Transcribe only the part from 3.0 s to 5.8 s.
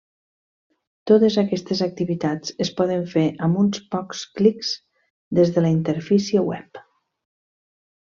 fer amb uns pocs clics des de la